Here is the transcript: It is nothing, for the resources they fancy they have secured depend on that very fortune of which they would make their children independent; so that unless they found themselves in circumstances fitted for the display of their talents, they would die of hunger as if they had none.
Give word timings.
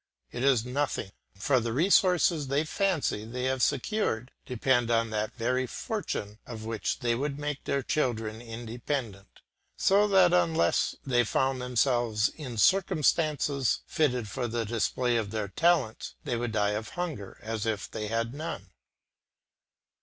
It 0.31 0.43
is 0.43 0.65
nothing, 0.65 1.11
for 1.35 1.59
the 1.59 1.73
resources 1.73 2.47
they 2.47 2.63
fancy 2.63 3.23
they 3.23 3.43
have 3.43 3.61
secured 3.61 4.31
depend 4.47 4.89
on 4.89 5.11
that 5.11 5.35
very 5.35 5.67
fortune 5.67 6.39
of 6.47 6.65
which 6.65 6.97
they 7.01 7.13
would 7.13 7.37
make 7.37 7.65
their 7.65 7.83
children 7.83 8.41
independent; 8.41 9.41
so 9.77 10.07
that 10.07 10.33
unless 10.33 10.95
they 11.05 11.23
found 11.23 11.61
themselves 11.61 12.29
in 12.29 12.57
circumstances 12.57 13.81
fitted 13.85 14.27
for 14.27 14.47
the 14.47 14.65
display 14.65 15.17
of 15.17 15.29
their 15.29 15.49
talents, 15.49 16.15
they 16.23 16.35
would 16.35 16.51
die 16.53 16.71
of 16.71 16.89
hunger 16.97 17.37
as 17.43 17.67
if 17.67 17.87
they 17.91 18.07
had 18.07 18.33
none. 18.33 18.71